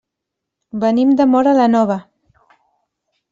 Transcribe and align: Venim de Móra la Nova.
Venim 0.83 1.11
de 1.19 1.27
Móra 1.33 1.53
la 1.59 1.67
Nova. 1.75 1.99